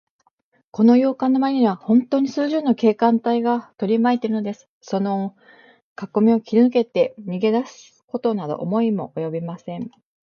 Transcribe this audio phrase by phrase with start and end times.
[0.71, 4.67] この洋館のまわりは、ほんとうに数十人の警官隊がとりまいているのです。
[4.81, 5.35] その
[5.93, 9.91] かこみを切りぬけて、逃げだすことなど思いもおよびません。